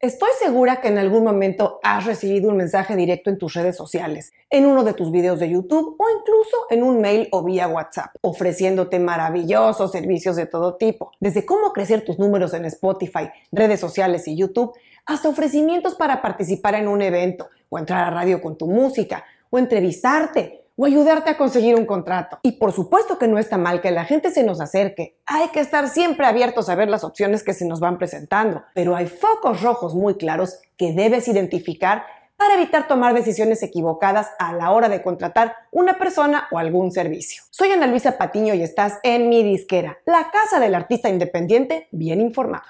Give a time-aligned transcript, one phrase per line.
[0.00, 4.32] Estoy segura que en algún momento has recibido un mensaje directo en tus redes sociales,
[4.48, 8.14] en uno de tus videos de YouTube o incluso en un mail o vía WhatsApp,
[8.22, 14.26] ofreciéndote maravillosos servicios de todo tipo, desde cómo crecer tus números en Spotify, redes sociales
[14.26, 14.72] y YouTube,
[15.04, 19.58] hasta ofrecimientos para participar en un evento o entrar a radio con tu música o
[19.58, 22.38] entrevistarte o ayudarte a conseguir un contrato.
[22.42, 25.18] Y por supuesto que no está mal que la gente se nos acerque.
[25.26, 28.96] Hay que estar siempre abiertos a ver las opciones que se nos van presentando, pero
[28.96, 32.04] hay focos rojos muy claros que debes identificar
[32.38, 37.42] para evitar tomar decisiones equivocadas a la hora de contratar una persona o algún servicio.
[37.50, 42.22] Soy Ana Luisa Patiño y estás en mi disquera, la casa del artista independiente bien
[42.22, 42.64] informado.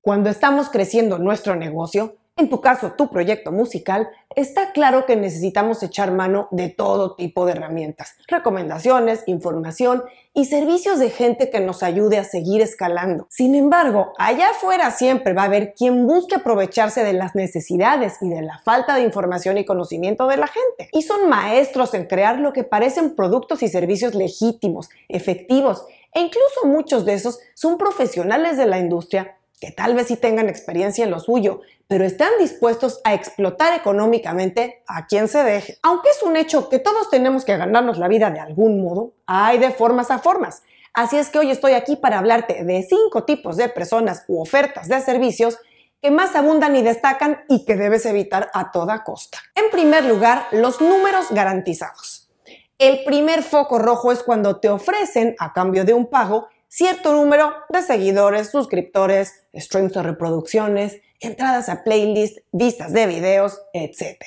[0.00, 5.82] Cuando estamos creciendo nuestro negocio, en tu caso, tu proyecto musical, está claro que necesitamos
[5.82, 10.04] echar mano de todo tipo de herramientas, recomendaciones, información
[10.34, 13.26] y servicios de gente que nos ayude a seguir escalando.
[13.30, 18.28] Sin embargo, allá afuera siempre va a haber quien busque aprovecharse de las necesidades y
[18.28, 20.90] de la falta de información y conocimiento de la gente.
[20.92, 26.66] Y son maestros en crear lo que parecen productos y servicios legítimos, efectivos, e incluso
[26.66, 31.10] muchos de esos son profesionales de la industria que tal vez sí tengan experiencia en
[31.10, 35.78] lo suyo, pero están dispuestos a explotar económicamente a quien se deje.
[35.82, 39.58] Aunque es un hecho que todos tenemos que ganarnos la vida de algún modo, hay
[39.58, 40.62] de formas a formas.
[40.92, 44.88] Así es que hoy estoy aquí para hablarte de cinco tipos de personas u ofertas
[44.88, 45.58] de servicios
[46.00, 49.38] que más abundan y destacan y que debes evitar a toda costa.
[49.54, 52.30] En primer lugar, los números garantizados.
[52.78, 57.54] El primer foco rojo es cuando te ofrecen, a cambio de un pago, cierto número
[57.70, 64.22] de seguidores, suscriptores, streams o reproducciones, entradas a playlists, vistas de videos, etc.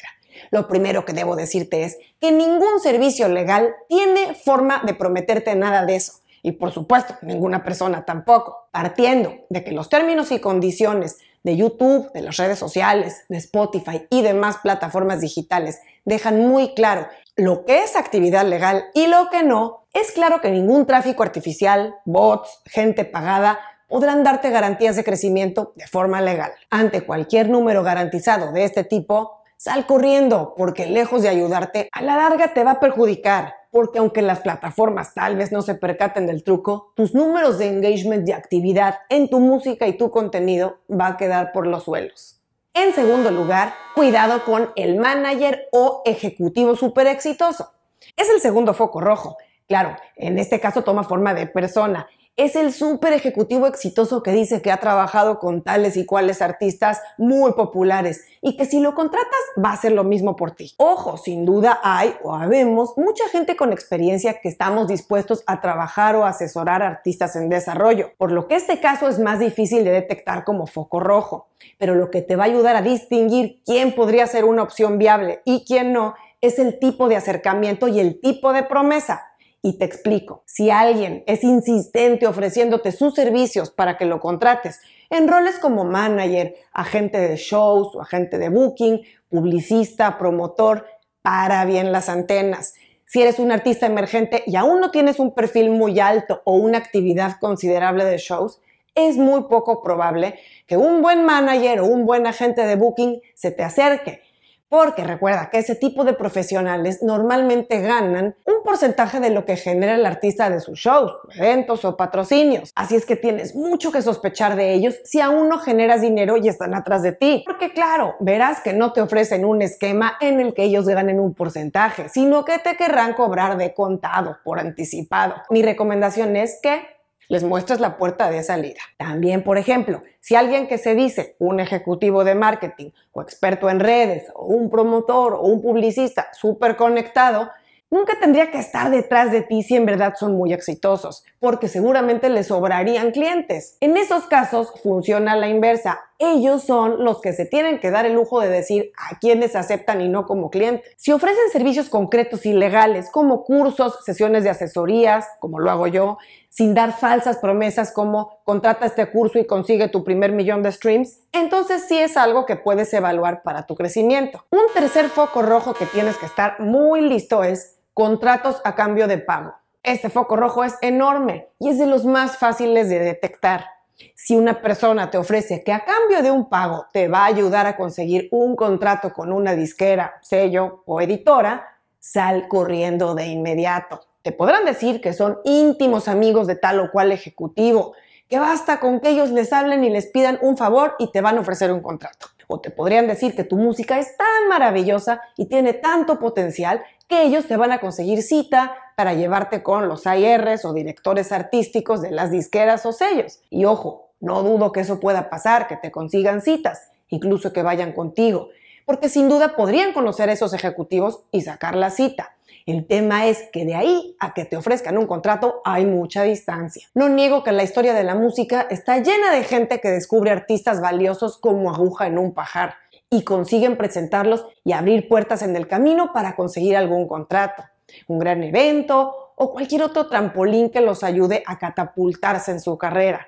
[0.50, 5.86] Lo primero que debo decirte es que ningún servicio legal tiene forma de prometerte nada
[5.86, 6.14] de eso.
[6.42, 8.67] Y por supuesto, ninguna persona tampoco.
[8.72, 14.08] Partiendo de que los términos y condiciones de YouTube, de las redes sociales, de Spotify
[14.09, 17.08] y demás plataformas digitales dejan muy claro
[17.40, 21.95] lo que es actividad legal y lo que no, es claro que ningún tráfico artificial,
[22.05, 26.52] bots, gente pagada podrán darte garantías de crecimiento de forma legal.
[26.70, 32.16] Ante cualquier número garantizado de este tipo, sal corriendo porque lejos de ayudarte, a la
[32.16, 33.56] larga te va a perjudicar.
[33.71, 38.27] Porque aunque las plataformas tal vez no se percaten del truco, tus números de engagement
[38.27, 42.39] y actividad en tu música y tu contenido va a quedar por los suelos.
[42.74, 47.72] En segundo lugar, cuidado con el manager o ejecutivo súper exitoso.
[48.16, 49.38] Es el segundo foco rojo.
[49.68, 52.08] Claro, en este caso toma forma de persona
[52.39, 57.02] es el súper ejecutivo exitoso que dice que ha trabajado con tales y cuales artistas
[57.17, 59.27] muy populares y que si lo contratas
[59.61, 60.73] va a hacer lo mismo por ti.
[60.77, 66.16] Ojo, sin duda hay o habemos mucha gente con experiencia que estamos dispuestos a trabajar
[66.16, 70.45] o asesorar artistas en desarrollo, por lo que este caso es más difícil de detectar
[70.45, 71.48] como foco rojo.
[71.77, 75.42] Pero lo que te va a ayudar a distinguir quién podría ser una opción viable
[75.44, 79.29] y quién no es el tipo de acercamiento y el tipo de promesa.
[79.61, 85.27] Y te explico, si alguien es insistente ofreciéndote sus servicios para que lo contrates en
[85.27, 90.86] roles como manager, agente de shows o agente de booking, publicista, promotor,
[91.21, 92.75] para bien las antenas.
[93.05, 96.77] Si eres un artista emergente y aún no tienes un perfil muy alto o una
[96.77, 98.61] actividad considerable de shows,
[98.95, 103.52] es muy poco probable que un buen manager o un buen agente de booking se
[103.52, 104.21] te acerque
[104.70, 109.96] porque recuerda que ese tipo de profesionales normalmente ganan un porcentaje de lo que genera
[109.96, 112.72] el artista de sus shows, eventos o patrocinios.
[112.76, 116.48] Así es que tienes mucho que sospechar de ellos si aún no generas dinero y
[116.48, 117.44] están atrás de ti.
[117.46, 121.34] Porque claro, verás que no te ofrecen un esquema en el que ellos ganen un
[121.34, 125.36] porcentaje, sino que te querrán cobrar de contado, por anticipado.
[125.50, 126.98] Mi recomendación es que
[127.30, 128.81] les muestres la puerta de salida.
[128.98, 133.80] También, por ejemplo, si alguien que se dice un ejecutivo de marketing o experto en
[133.80, 137.50] redes o un promotor o un publicista súper conectado,
[137.92, 142.30] nunca tendría que estar detrás de ti si en verdad son muy exitosos, porque seguramente
[142.30, 143.77] les sobrarían clientes.
[143.80, 146.00] En esos casos funciona la inversa.
[146.18, 150.01] Ellos son los que se tienen que dar el lujo de decir a quienes aceptan
[150.01, 150.86] y no como clientes.
[150.97, 156.18] Si ofrecen servicios concretos y legales como cursos, sesiones de asesorías, como lo hago yo,
[156.50, 161.21] sin dar falsas promesas como contrata este curso y consigue tu primer millón de streams,
[161.31, 164.44] entonces sí es algo que puedes evaluar para tu crecimiento.
[164.50, 169.19] Un tercer foco rojo que tienes que estar muy listo es contratos a cambio de
[169.19, 169.58] pago.
[169.83, 173.65] Este foco rojo es enorme y es de los más fáciles de detectar.
[174.13, 177.65] Si una persona te ofrece que a cambio de un pago te va a ayudar
[177.65, 184.01] a conseguir un contrato con una disquera, sello o editora, sal corriendo de inmediato.
[184.21, 187.93] Te podrán decir que son íntimos amigos de tal o cual ejecutivo,
[188.27, 191.37] que basta con que ellos les hablen y les pidan un favor y te van
[191.37, 192.27] a ofrecer un contrato.
[192.51, 197.22] O te podrían decir que tu música es tan maravillosa y tiene tanto potencial que
[197.22, 202.10] ellos te van a conseguir cita para llevarte con los ARs o directores artísticos de
[202.10, 203.40] las disqueras o sellos.
[203.51, 207.94] Y ojo, no dudo que eso pueda pasar, que te consigan citas, incluso que vayan
[207.94, 208.50] contigo,
[208.89, 212.36] porque sin duda podrían conocer a esos ejecutivos y sacar la cita.
[212.65, 216.88] El tema es que de ahí a que te ofrezcan un contrato hay mucha distancia.
[216.95, 220.81] No niego que la historia de la música está llena de gente que descubre artistas
[220.81, 222.77] valiosos como aguja en un pajar
[223.12, 227.62] y consiguen presentarlos y abrir puertas en el camino para conseguir algún contrato,
[228.07, 233.27] un gran evento o cualquier otro trampolín que los ayude a catapultarse en su carrera.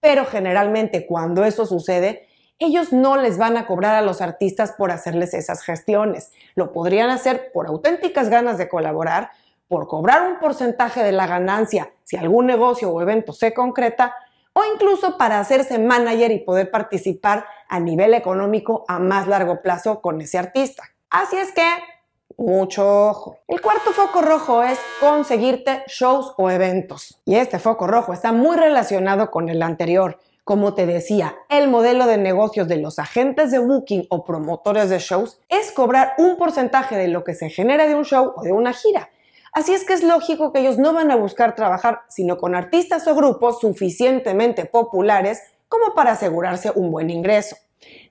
[0.00, 2.26] Pero generalmente cuando eso sucede,
[2.58, 6.32] ellos no les van a cobrar a los artistas por hacerles esas gestiones.
[6.54, 9.30] Lo podrían hacer por auténticas ganas de colaborar,
[9.68, 14.14] por cobrar un porcentaje de la ganancia si algún negocio o evento se concreta,
[14.52, 20.00] o incluso para hacerse manager y poder participar a nivel económico a más largo plazo
[20.00, 20.84] con ese artista.
[21.10, 21.66] Así es que,
[22.36, 23.38] mucho ojo.
[23.48, 27.20] El cuarto foco rojo es conseguirte shows o eventos.
[27.24, 32.06] Y este foco rojo está muy relacionado con el anterior como te decía, el modelo
[32.06, 36.96] de negocios de los agentes de booking o promotores de shows es cobrar un porcentaje
[36.96, 39.08] de lo que se genera de un show o de una gira.
[39.52, 43.06] Así es que es lógico que ellos no van a buscar trabajar sino con artistas
[43.08, 47.56] o grupos suficientemente populares como para asegurarse un buen ingreso.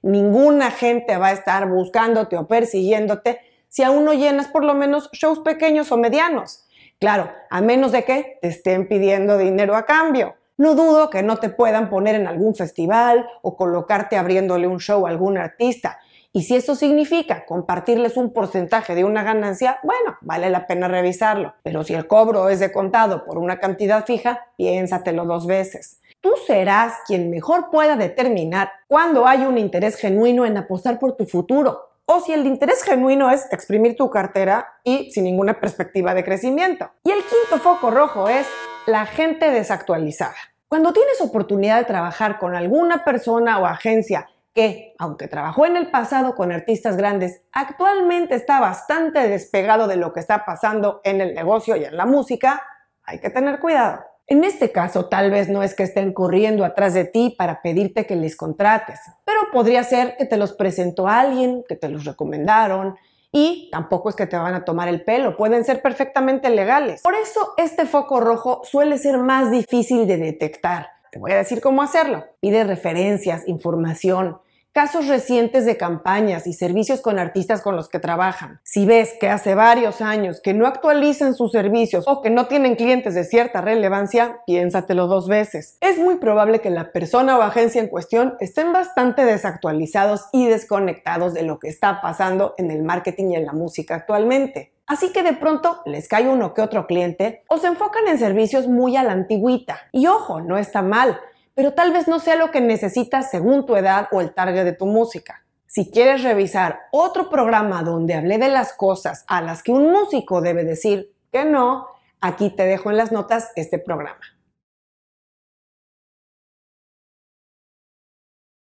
[0.02, 5.10] Ninguna gente va a estar buscándote o persiguiéndote si aún no llenas por lo menos
[5.12, 6.68] shows pequeños o medianos.
[7.00, 10.36] Claro, a menos de que te estén pidiendo dinero a cambio.
[10.56, 15.08] No dudo que no te puedan poner en algún festival o colocarte abriéndole un show
[15.08, 15.98] a algún artista.
[16.32, 21.54] Y si eso significa compartirles un porcentaje de una ganancia, bueno, vale la pena revisarlo.
[21.64, 26.02] Pero si el cobro es de contado por una cantidad fija, piénsatelo dos veces.
[26.22, 31.26] Tú serás quien mejor pueda determinar cuándo hay un interés genuino en apostar por tu
[31.26, 36.24] futuro o si el interés genuino es exprimir tu cartera y sin ninguna perspectiva de
[36.24, 36.92] crecimiento.
[37.04, 38.48] Y el quinto foco rojo es
[38.86, 40.36] la gente desactualizada.
[40.68, 45.90] Cuando tienes oportunidad de trabajar con alguna persona o agencia que, aunque trabajó en el
[45.90, 51.34] pasado con artistas grandes, actualmente está bastante despegado de lo que está pasando en el
[51.34, 52.64] negocio y en la música,
[53.04, 54.04] hay que tener cuidado.
[54.28, 58.06] En este caso, tal vez no es que estén corriendo atrás de ti para pedirte
[58.06, 62.96] que les contrates, pero podría ser que te los presentó alguien, que te los recomendaron,
[63.34, 67.02] y tampoco es que te van a tomar el pelo, pueden ser perfectamente legales.
[67.02, 70.88] Por eso este foco rojo suele ser más difícil de detectar.
[71.12, 72.26] Te voy a decir cómo hacerlo.
[72.40, 74.38] Pide referencias, información,
[74.74, 78.60] casos recientes de campañas y servicios con artistas con los que trabajan.
[78.64, 82.76] Si ves que hace varios años que no actualizan sus servicios o que no tienen
[82.76, 85.78] clientes de cierta relevancia, piénsatelo dos veces.
[85.80, 91.36] Es muy probable que la persona o agencia en cuestión estén bastante desactualizados y desconectados
[91.36, 94.74] de lo que está pasando en el marketing y en la música actualmente.
[94.88, 98.68] Así que de pronto les cae uno que otro cliente o se enfocan en servicios
[98.68, 99.80] muy a la antigüita.
[99.92, 101.20] Y ojo, no está mal
[101.56, 104.74] pero tal vez no sea lo que necesitas según tu edad o el target de
[104.74, 105.46] tu música.
[105.66, 110.42] Si quieres revisar otro programa donde hablé de las cosas a las que un músico
[110.42, 111.88] debe decir que no,
[112.22, 114.22] aquí te dejo en las notas este programa.